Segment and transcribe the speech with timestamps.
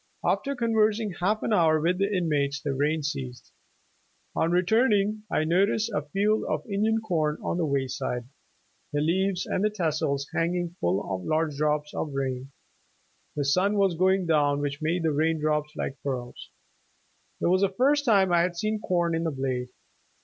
[0.25, 3.51] After conversing half an hour with the inmates, the rain ceased.
[4.35, 8.23] On returning I noticed a field of Indian corn on the wayside,
[8.91, 12.51] the leaves and tas sels hanging full of large drops of rain;
[13.35, 16.49] the sun was going down, w^hich made the raindrops like pearls.
[17.39, 19.67] It was the first time I had seen corn in the blade.